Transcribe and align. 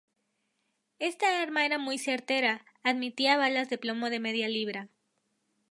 Esta 0.97 1.43
arma 1.43 1.63
era 1.63 1.77
muy 1.77 1.99
certera: 1.99 2.65
admitía 2.81 3.37
balas 3.37 3.69
de 3.69 3.77
plomo 3.77 4.09
de 4.09 4.19
media 4.19 4.47
libra. 4.47 4.89